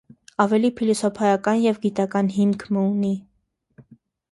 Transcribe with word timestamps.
Աւելի 0.45 0.71
փիլիսոփայական 0.79 1.61
եւ 1.67 1.77
գիտական 1.85 2.33
հիմք 2.39 2.67
մը 2.79 2.89
ունի։ 2.95 3.15